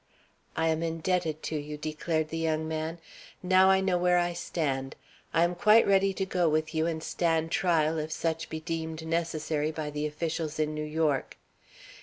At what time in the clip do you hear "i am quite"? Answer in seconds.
5.31-5.85